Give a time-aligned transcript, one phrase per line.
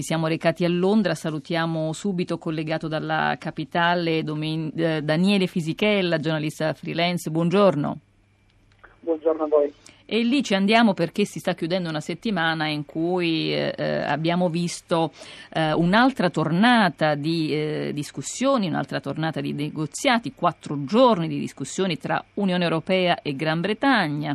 [0.00, 6.72] ci siamo recati a Londra, salutiamo subito collegato dalla capitale Domen- eh, Daniele Fisichella, giornalista
[6.72, 7.98] freelance, buongiorno.
[9.00, 9.70] Buongiorno a voi.
[10.06, 14.48] E lì ci andiamo perché si sta chiudendo una settimana in cui eh, eh, abbiamo
[14.48, 15.12] visto
[15.52, 22.24] eh, un'altra tornata di eh, discussioni, un'altra tornata di negoziati, quattro giorni di discussioni tra
[22.34, 24.34] Unione Europea e Gran Bretagna.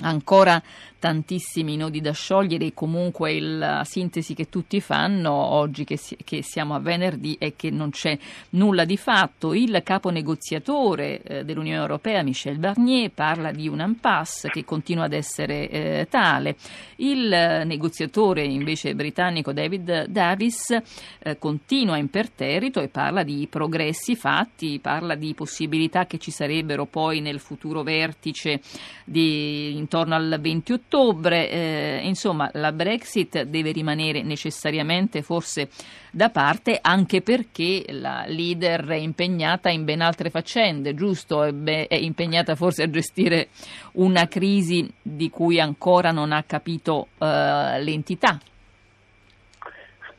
[0.00, 0.60] Ancora
[1.04, 6.74] tantissimi nodi da sciogliere, comunque la sintesi che tutti fanno oggi che, si, che, siamo
[6.74, 8.16] a venerdì è che non c'è
[8.50, 9.52] nulla di fatto.
[9.52, 15.12] Il capo negoziatore eh, dell'Unione Europea, Michel Barnier, parla di un impasse che continua ad
[15.12, 16.56] essere eh, tale.
[16.96, 17.28] Il
[17.66, 20.70] negoziatore invece britannico David Davis
[21.18, 27.20] eh, continua imperterrito e parla di progressi fatti, parla di possibilità che ci sarebbero poi
[27.20, 28.62] nel futuro vertice
[29.04, 35.68] di, intorno al 20 ottobre ottobre, eh, insomma, la Brexit deve rimanere necessariamente forse
[36.12, 41.42] da parte anche perché la leader è impegnata in ben altre faccende, giusto?
[41.42, 43.48] È, impegnata forse a gestire
[43.94, 48.38] una crisi di cui ancora non ha capito eh, l'entità.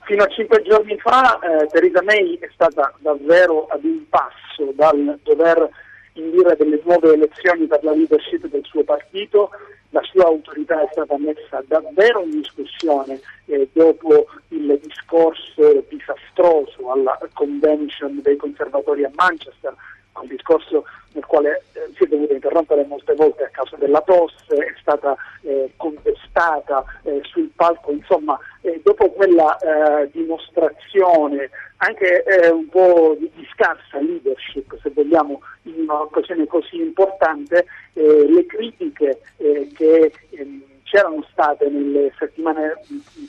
[0.04, 5.20] Fino a cinque giorni fa eh, Theresa May è stata davvero ad un passo dal
[5.24, 5.70] dover
[6.14, 9.50] indire delle nuove elezioni per la leadership del suo partito
[10.76, 18.36] autorità è stata messa davvero in discussione eh, dopo il discorso disastroso alla convention dei
[18.36, 19.74] conservatori a Manchester,
[20.14, 24.56] un discorso nel quale eh, si è dovuto interrompere molte volte a causa della tosse,
[24.56, 32.68] è stata eh, contestata eh, sul palco, insomma, eh, dopo quella eh, dimostrazione anche un
[32.70, 35.42] po' di, di scarsa leadership, se vogliamo,
[35.94, 42.80] un'occasione così importante, eh, le critiche eh, che ehm, c'erano state nelle settimane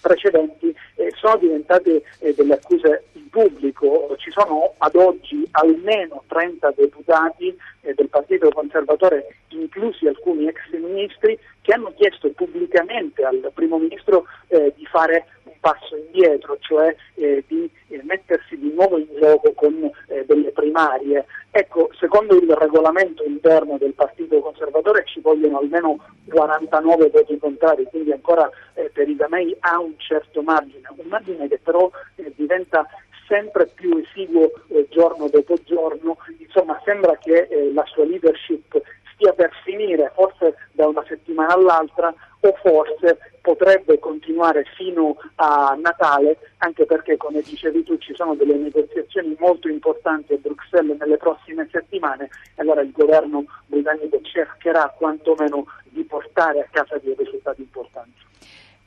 [0.00, 4.14] precedenti eh, sono diventate eh, delle accuse pubblico.
[4.18, 11.38] Ci sono ad oggi almeno 30 deputati eh, del Partito Conservatore, inclusi alcuni ex ministri,
[11.62, 17.44] che hanno chiesto pubblicamente al Primo Ministro eh, di fare un passo indietro, cioè eh,
[17.46, 19.90] di eh, mettersi di nuovo in gioco con
[20.26, 21.24] delle primarie.
[21.50, 25.98] Ecco, secondo il regolamento interno del Partito Conservatore ci vogliono almeno
[26.28, 31.58] 49 voti contrari, quindi ancora eh, Theresa May ha un certo margine, un margine che
[31.62, 32.86] però eh, diventa
[33.26, 38.80] sempre più esiguo eh, giorno dopo giorno, insomma sembra che eh, la sua leadership
[39.12, 46.38] stia per finire, forse da una settimana all'altra, o forse potrebbe continuare fino a Natale,
[46.58, 51.68] anche perché, come dicevi tu, ci sono delle negoziazioni molto importanti a Bruxelles nelle prossime
[51.72, 58.24] settimane, e allora il governo britannico cercherà quantomeno di portare a casa dei risultati importanti.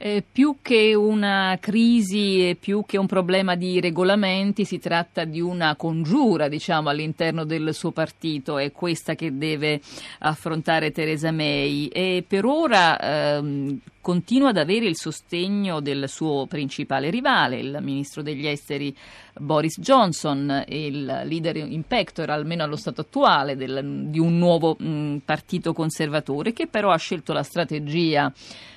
[0.01, 5.41] Eh, più che una crisi e più che un problema di regolamenti, si tratta di
[5.41, 8.57] una congiura, diciamo, all'interno del suo partito.
[8.57, 9.81] È questa che deve
[10.19, 11.87] affrontare Theresa May.
[11.87, 13.77] E per ora ehm,
[14.09, 18.91] continua ad avere il sostegno del suo principale rivale, il ministro degli esteri
[19.37, 25.17] Boris Johnson, il leader in pectora, almeno allo stato attuale, del, di un nuovo mh,
[25.23, 28.33] partito conservatore, che però ha scelto la strategia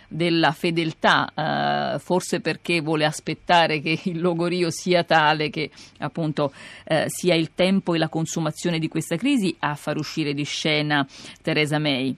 [0.06, 5.70] della fedeltà, eh, forse perché vuole aspettare che il logorio sia tale che
[6.00, 6.52] appunto
[6.84, 11.06] eh, sia il tempo e la consumazione di questa crisi a far uscire di scena
[11.40, 12.14] Theresa May.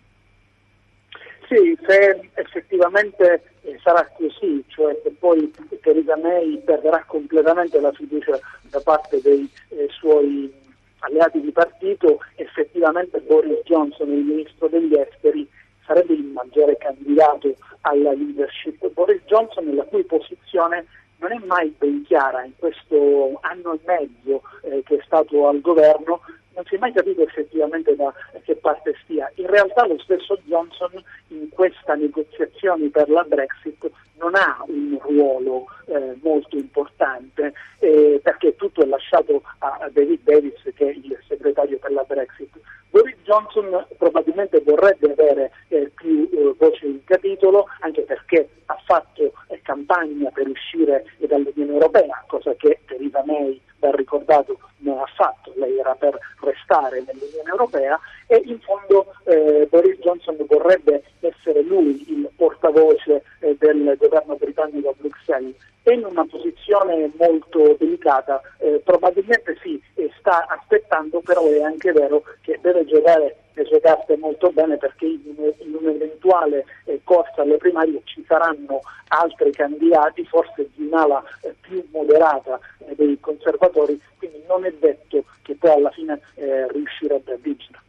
[1.55, 8.37] Sì, se effettivamente eh, sarà così, cioè se poi Theresa May perderà completamente la fiducia
[8.63, 10.53] da parte dei eh, suoi
[10.99, 15.49] alleati di partito, effettivamente Boris Johnson, il ministro degli esteri,
[15.87, 18.91] sarebbe il maggiore candidato alla leadership.
[18.91, 20.87] Boris Johnson, la cui posizione
[21.19, 25.61] non è mai ben chiara in questo anno e mezzo eh, che è stato al
[25.61, 26.21] governo,
[26.55, 28.13] non si è mai capito effettivamente da
[28.45, 29.31] che parte stia.
[29.37, 30.91] In realtà lo stesso Johnson
[31.29, 38.55] in questa negoziazione per la Brexit non ha un ruolo eh, molto importante eh, perché
[38.57, 42.51] tutto è lasciato a David Davis che è il segretario per la Brexit.
[42.91, 49.33] Boris Johnson probabilmente vorrebbe avere eh, più eh, voce in capitolo anche perché ha fatto
[49.65, 55.79] campagna per uscire dall'Unione Europea, cosa che Theresa May va ricordato non ha fatto, lei
[55.79, 62.29] era per restare nell'Unione Europea e in fondo eh, Boris Johnson vorrebbe essere lui il
[62.37, 65.55] portavoce eh, del governo britannico a Bruxelles.
[65.83, 69.83] È in una posizione molto delicata, eh, probabilmente sì,
[70.19, 73.37] sta aspettando, però è anche vero che deve giocare
[73.75, 75.35] le carte molto bene perché in,
[75.81, 82.59] un'eventuale eh, corsa alle primarie ci saranno altri candidati, forse di un'ala eh, più moderata
[82.87, 87.84] eh, dei conservatori, quindi non è detto che poi alla fine riuscirebbe a vincere.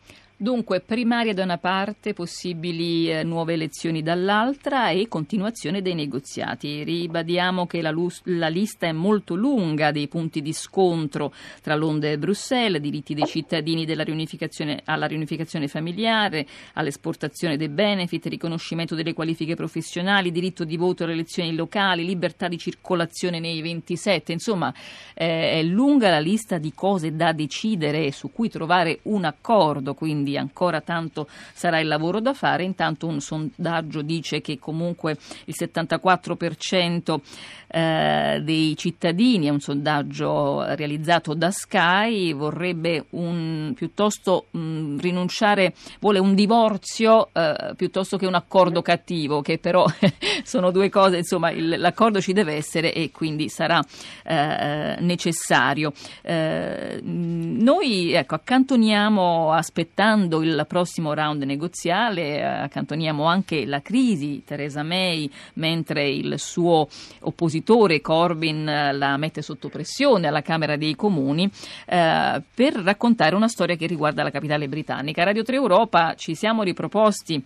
[0.45, 6.83] Dunque, primaria da una parte, possibili eh, nuove elezioni dall'altra e continuazione dei negoziati.
[6.83, 7.92] Ribadiamo che la,
[8.25, 11.33] la, lista è molto lunga dei punti di scontro
[11.63, 18.94] tra Londra e Bruxelles, diritti dei cittadini riunificazione, alla riunificazione familiare, all'esportazione dei benefit, riconoscimento
[18.94, 24.31] delle qualifiche professionali, diritto di voto alle elezioni locali, libertà di circolazione nei 27.
[24.31, 24.71] Insomma,
[25.15, 29.95] eh, è lunga la lista di cose da decidere e su cui trovare un accordo.
[29.95, 32.64] Quindi ancora tanto sarà il lavoro da fare.
[32.64, 37.20] Intanto un sondaggio dice che comunque il 74%
[37.68, 45.74] eh, dei cittadini, è un sondaggio realizzato da Sky, vorrebbe un, piuttosto mh, mm, rinunciare,
[46.00, 49.86] vuole un divorzio eh, piuttosto che un accordo cattivo, che però
[50.44, 53.84] sono due cose, insomma il, l'accordo ci deve essere e quindi sarà
[54.24, 55.92] eh, necessario.
[56.22, 65.30] Eh, noi ecco, accantoniamo aspettando il prossimo round negoziale, accantoniamo anche la crisi Theresa May
[65.54, 66.88] mentre il suo
[67.22, 71.50] oppositore Corbyn eh, la mette sotto pressione alla Camera dei Comuni
[71.86, 75.24] eh, per raccontare una storia che riguarda la capitale britannica.
[75.24, 77.44] Radio 3 Europa ci siamo riproposti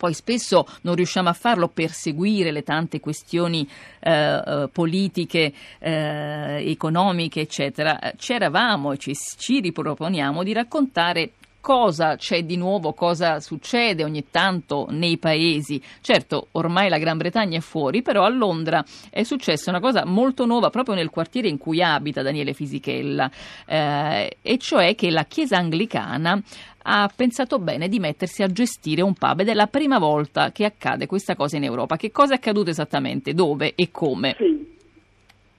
[0.00, 3.68] poi spesso non riusciamo a farlo per seguire le tante questioni
[4.00, 8.14] eh, eh politiche, eh, economiche, eccetera.
[8.16, 14.26] Ci eravamo e ci, ci riproponiamo di raccontare cosa c'è di nuovo, cosa succede ogni
[14.30, 15.80] tanto nei paesi.
[16.00, 20.46] Certo, ormai la Gran Bretagna è fuori, però a Londra è successa una cosa molto
[20.46, 23.30] nuova proprio nel quartiere in cui abita Daniele Fisichella,
[23.66, 26.40] eh, e cioè che la Chiesa anglicana
[26.82, 30.64] ha pensato bene di mettersi a gestire un pub ed è la prima volta che
[30.64, 31.96] accade questa cosa in Europa.
[31.96, 33.34] Che cosa è accaduto esattamente?
[33.34, 34.34] Dove e come?
[34.38, 34.78] Sì.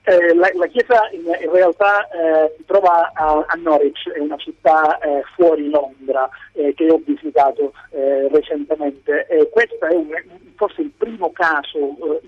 [0.04, 4.36] Eh, la, la, chiesa in, in realtà eh, si trova a, a, Norwich, è una
[4.36, 9.28] città eh, fuori Londra eh, che ho visitato eh, recentemente.
[9.52, 10.08] questo è un,
[10.56, 11.78] forse il primo caso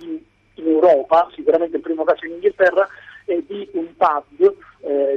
[0.02, 0.20] in,
[0.54, 2.86] in, Europa, sicuramente il primo caso in Inghilterra,
[3.24, 4.54] di un pub,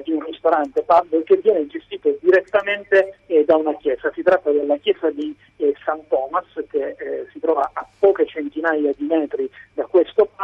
[0.04, 4.10] di un ristorante pub che viene gestito direttamente da una chiesa.
[4.16, 6.08] Si tratta della chiesa di St.
[6.08, 6.96] Thomas che
[7.32, 10.37] si trova a poche centinaia di metri da questo pub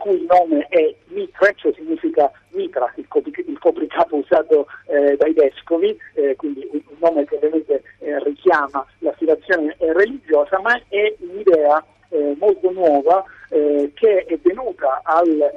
[0.00, 5.96] cui nome è Mitra, cioè significa mitra, il, copri- il copricapo usato eh, dai vescovi,
[6.14, 12.34] eh, quindi un, nome che ovviamente eh, richiama l'affiliazione eh, religiosa, ma è un'idea eh,
[12.38, 15.52] molto nuova che è venuta al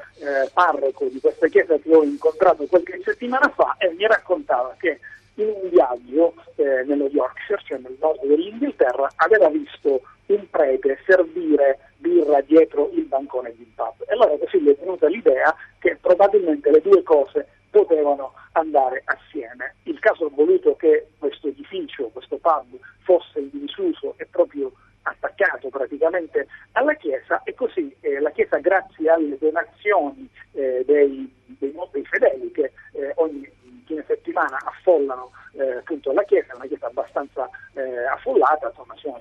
[0.51, 4.99] parroco di questa chiesa che ho incontrato qualche settimana fa e mi raccontava che
[5.35, 12.41] in un viaggio nello Yorkshire, cioè nel nord dell'Inghilterra, aveva visto un prete servire birra
[12.41, 14.07] dietro il bancone di un pub.
[14.07, 19.75] E allora così gli è venuta l'idea che probabilmente le due cose potevano andare assieme.
[19.83, 24.71] Il caso ha voluto che questo edificio, questo pub, fosse in disuso e proprio
[25.03, 31.75] attaccato praticamente alla Chiesa e così eh, la Chiesa grazie alle donazioni eh, dei, dei,
[31.91, 33.49] dei, fedeli che eh, ogni
[33.85, 39.19] fine settimana affollano eh, appunto la chiesa, è una chiesa abbastanza eh, affollata, insomma sono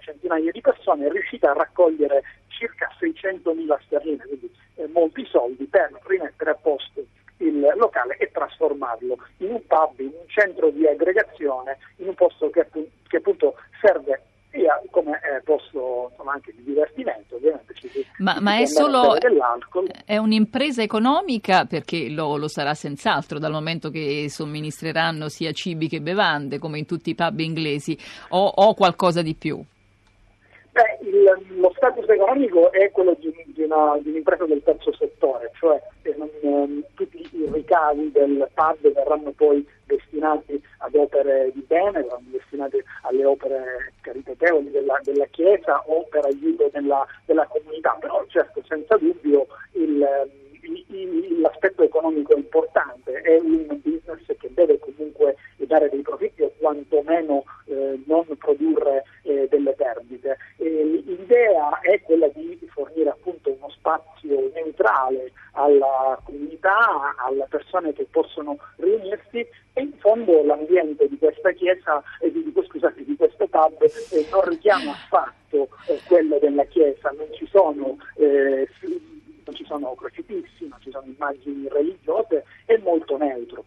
[0.93, 6.59] persone, è riuscita a raccogliere circa 600.000 sterline, quindi eh, molti soldi per rimettere a
[6.61, 7.05] posto
[7.39, 12.51] il locale e trasformarlo in un pub, in un centro di aggregazione, in un posto
[12.51, 12.69] che,
[13.09, 14.23] che appunto serve
[14.53, 19.17] sia come eh, posto insomma, anche di divertimento, ovviamente ci Ma, ma è solo
[20.05, 26.01] è un'impresa economica perché lo, lo, sarà senz'altro dal momento che somministreranno sia cibi che
[26.01, 29.65] bevande come in tutti i pub inglesi o, o qualcosa di più?
[31.57, 35.81] Lo status economico è quello di, di, una, di un'impresa del terzo settore, cioè
[36.17, 42.83] non, tutti i ricavi del pub verranno poi destinati ad opere di bene, verranno destinati
[43.03, 48.97] alle opere caritatevoli della, della Chiesa o per aiuto della, della comunità, però certo senza
[48.97, 50.42] dubbio il, il,
[51.41, 55.37] l'aspetto economico è importante, è un business che deve comunque
[55.73, 60.37] dare dei profitti o quantomeno eh, non produrre eh, delle perdite.
[60.59, 68.07] E l'idea è quella di fornire appunto uno spazio neutrale alla comunità, alle persone che
[68.11, 73.83] possono riunirsi e in fondo l'ambiente di questa chiesa, eh, di, scusate, di questo pub
[73.83, 78.69] eh, non richiama affatto eh, quello della chiesa, non ci sono eh,
[79.73, 83.65] sono crocifissi, non ci sono immagini religiose, è molto neutro.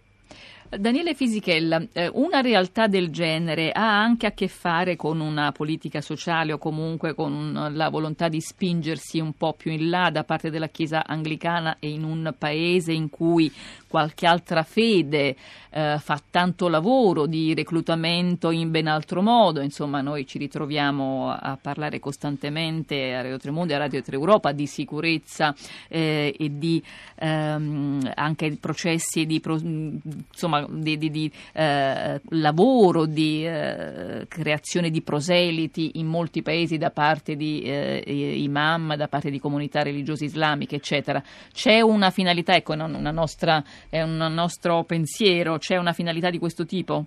[0.69, 6.01] Daniele Fisichella, eh, una realtà del genere ha anche a che fare con una politica
[6.01, 10.49] sociale o comunque con la volontà di spingersi un po' più in là da parte
[10.49, 13.51] della Chiesa anglicana e in un paese in cui
[13.87, 15.35] qualche altra fede
[15.69, 21.57] eh, fa tanto lavoro di reclutamento in ben altro modo, insomma noi ci ritroviamo a
[21.61, 25.55] parlare costantemente a Radio Tremondo e a Radio Tre Europa di sicurezza
[25.87, 26.83] eh, e di
[27.15, 35.91] ehm, anche processi di, insomma, di, di, di eh, lavoro, di eh, creazione di proseliti
[35.95, 41.21] in molti paesi da parte di eh, imam, da parte di comunità religiose islamiche, eccetera.
[41.51, 45.57] C'è una finalità, ecco, una nostra è un nostro pensiero?
[45.57, 47.05] C'è una finalità di questo tipo?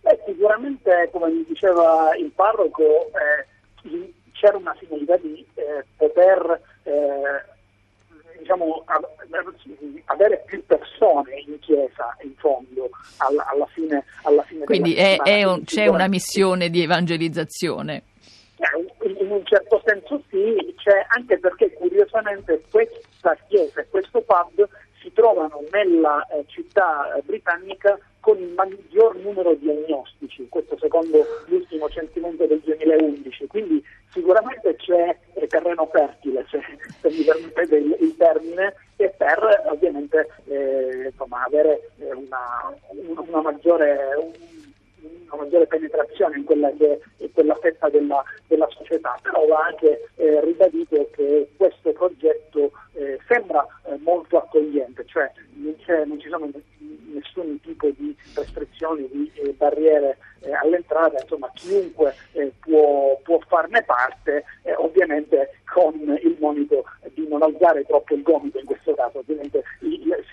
[0.00, 7.44] Beh, sicuramente, come mi diceva il parroco, eh, c'era una finalità di eh, poter eh,
[8.38, 8.84] diciamo,
[10.06, 10.87] avere più persone
[11.78, 16.70] chiesa, in fondo, alla, alla fine, alla fine Quindi è, è un, c'è una missione
[16.70, 18.02] di evangelizzazione.
[18.56, 24.68] Eh, in un certo senso sì, c'è anche perché curiosamente questa chiesa e questo pub
[25.00, 31.24] si trovano nella eh, città eh, britannica con il maggior numero di agnostici, questo secondo
[31.46, 36.60] l'ultimo censimento del 2011, quindi sicuramente c'è eh, terreno fertile, se,
[37.00, 40.77] se mi permettete il, il, termine, e per ovviamente eh,
[41.08, 42.74] insomma, avere eh, una,
[43.16, 44.32] una, maggiore,
[45.30, 50.08] una, maggiore, penetrazione in quella che è quella fetta della, della società, però va anche
[50.16, 55.74] eh, ribadito che questo progetto eh, sembra eh, molto accogliente, cioè non,
[56.06, 56.50] non, ci sono
[57.12, 63.82] nessun tipo di restrizioni, di eh, barriere eh, all'entrata, insomma chiunque eh, può, può, farne
[63.82, 66.84] parte, eh, ovviamente con il monito
[67.14, 70.27] di non alzare troppo il gomito in questo caso, ovviamente si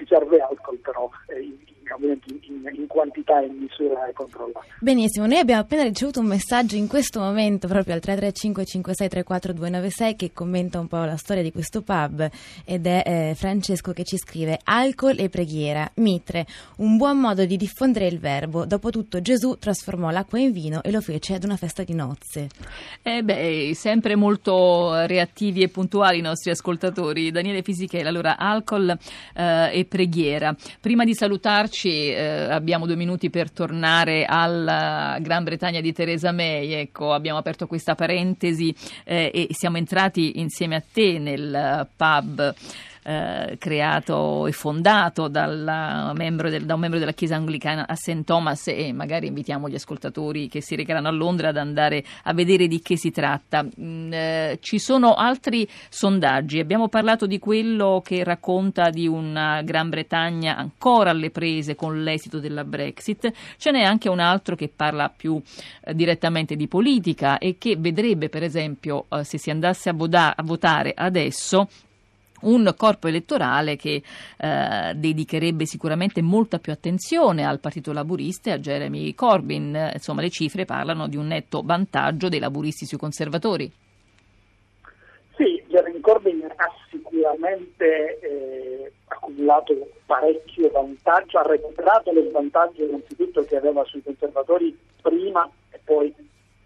[1.26, 1.44] serve
[1.88, 4.66] alcol però in, in, in, quantità e in misura controllata.
[4.80, 10.16] Benissimo, noi abbiamo appena ricevuto un messaggio in questo momento proprio al 335 5634 296
[10.16, 12.30] che commenta un po' la storia di questo pub
[12.64, 16.46] ed è eh, Francesco che ci scrive alcol e preghiera, mitre,
[16.78, 18.66] un buon modo di diffondere il verbo.
[18.66, 22.48] Dopotutto Gesù trasformò l'acqua in vino e lo fece ad una festa di nozze.
[23.02, 27.32] Eh beh, sempre molto reattivi e puntuali i nostri ascoltatori.
[27.32, 28.96] Daniele Fisichella, allora alcol
[29.34, 30.56] eh, e preghiera.
[30.80, 36.72] Prima di salutarci eh, abbiamo due minuti per tornare alla Gran Bretagna di Theresa May.
[36.74, 42.54] Ecco, abbiamo aperto questa parentesi eh, e siamo entrati insieme a te nel pub
[43.06, 48.24] eh, creato e fondato membro del, da un membro della Chiesa anglicana a St.
[48.24, 52.68] Thomas e magari invitiamo gli ascoltatori che si recheranno a Londra ad andare a vedere
[52.68, 53.64] di che si tratta.
[53.64, 59.90] Mm, eh, ci sono altri sondaggi, abbiamo parlato di quello che racconta di una Gran
[59.90, 65.14] Bretagna ancora alle prese con l'esito della Brexit, ce n'è anche un altro che parla
[65.16, 65.40] più
[65.84, 70.36] eh, direttamente di politica e che vedrebbe per esempio eh, se si andasse a, voda-
[70.36, 71.68] a votare adesso
[72.46, 74.02] un corpo elettorale che
[74.38, 79.92] eh, dedicherebbe sicuramente molta più attenzione al Partito Laburista e a Jeremy Corbyn.
[79.94, 83.72] Insomma, le cifre parlano di un netto vantaggio dei laburisti sui conservatori.
[85.36, 89.76] Sì, Jeremy Corbyn ha sicuramente eh, accumulato
[90.06, 96.14] parecchio vantaggio, ha recuperato lo svantaggio innanzitutto che aveva sui conservatori prima e poi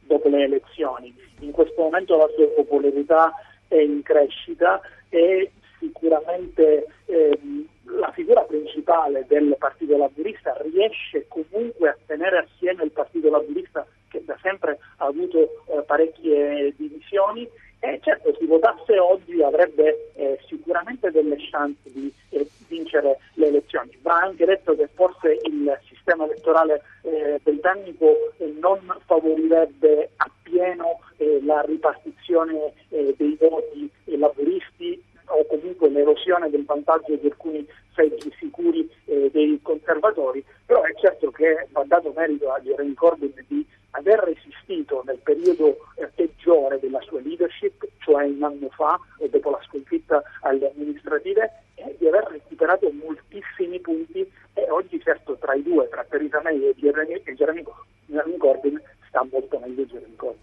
[0.01, 1.13] dopo le elezioni.
[1.39, 3.33] In questo momento la sua popolarità
[3.67, 7.67] è in crescita e sicuramente ehm,
[7.97, 14.23] la figura principale del Partito Laburista riesce comunque a tenere assieme il Partito Laburista che
[14.25, 17.47] da sempre ha avuto eh, parecchie divisioni
[17.81, 23.97] e certo si votasse oggi avrebbe eh, sicuramente delle chance di eh, vincere le elezioni.
[24.01, 31.39] Va anche detto che forse il sistema elettorale eh, britannico eh, non favorirebbe appieno eh,
[31.43, 39.29] la ripartizione dei voti laburisti o comunque l'erosione del vantaggio di alcuni seggi sicuri eh,
[39.31, 45.01] dei conservatori, però è certo che va dato merito a Jeremy Corbyn di aver resistito
[45.03, 50.21] nel periodo eh, peggiore della sua leadership, cioè un anno fa e dopo la sconfitta
[50.41, 56.05] alle amministrative, e di aver recuperato moltissimi punti e oggi certo tra i due, tra
[56.07, 57.63] Theresa May e Jeremy, e Jeremy,
[58.37, 60.38] Corbyn, sta molto meglio Jeremy Corbyn.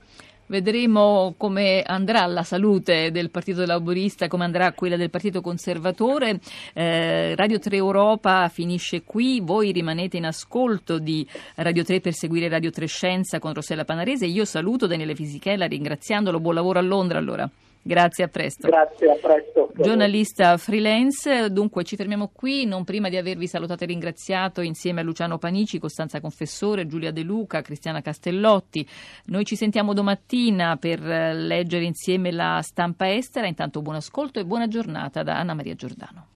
[0.48, 6.38] Vedremo come andrà la salute del Partito Laborista, come andrà quella del Partito Conservatore.
[6.72, 11.26] Eh, Radio 3 Europa finisce qui, voi rimanete in ascolto di
[11.56, 14.26] Radio 3 per seguire Radio 3 Scienza con Rossella Panarese.
[14.26, 17.50] Io saluto Daniele Fisichella ringraziandolo, buon lavoro a Londra allora.
[17.86, 18.66] Grazie, a presto.
[18.66, 19.70] Grazie, a presto.
[19.76, 25.04] Giornalista freelance, dunque ci fermiamo qui, non prima di avervi salutato e ringraziato insieme a
[25.04, 28.84] Luciano Panici, Costanza Confessore, Giulia De Luca, Cristiana Castellotti.
[29.26, 34.66] Noi ci sentiamo domattina per leggere insieme la stampa estera, intanto buon ascolto e buona
[34.66, 36.26] giornata da Anna Maria Giordano.